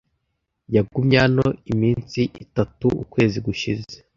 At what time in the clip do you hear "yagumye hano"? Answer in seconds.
0.75-1.45